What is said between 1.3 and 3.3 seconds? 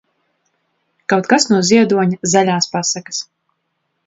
kas no Ziedoņa "Zaļās pasakas".